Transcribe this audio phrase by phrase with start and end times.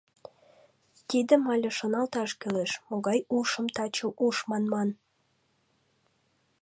[1.09, 4.89] Тидым але шоналташ кӱлеш: могай ушым таче уш манман.